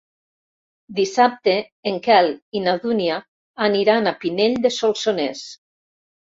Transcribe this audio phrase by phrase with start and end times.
[0.99, 1.53] Dissabte
[1.91, 3.21] en Quel i na Dúnia
[3.69, 5.49] aniran a Pinell de Solsonès.